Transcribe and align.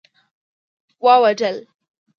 واوډل 1.03 1.57